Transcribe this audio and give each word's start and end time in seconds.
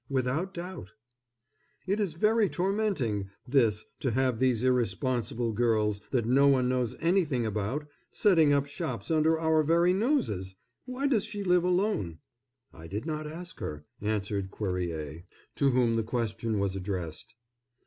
"Without 0.09 0.51
doubt." 0.51 0.93
"It 1.85 1.99
is 1.99 2.15
very 2.15 2.49
tormenting, 2.49 3.29
this, 3.47 3.85
to 3.99 4.09
have 4.09 4.39
these 4.39 4.63
irresponsible 4.63 5.51
girls, 5.53 6.01
that 6.09 6.25
no 6.25 6.47
one 6.47 6.67
knows 6.67 6.95
anything 7.01 7.45
about, 7.45 7.87
setting 8.09 8.51
up 8.51 8.65
shops 8.65 9.11
under 9.11 9.39
our 9.39 9.61
very 9.61 9.93
noses. 9.93 10.55
Why 10.85 11.05
does 11.05 11.25
she 11.25 11.43
live 11.43 11.63
alone?" 11.63 12.17
"I 12.73 12.87
did 12.87 13.05
not 13.05 13.27
ask 13.27 13.59
her," 13.59 13.85
answered 14.01 14.49
Cuerrier, 14.49 15.21
to 15.57 15.69
whom 15.69 15.97
the 15.97 16.03
question 16.03 16.57
was 16.57 16.75
addressed. 16.75 17.35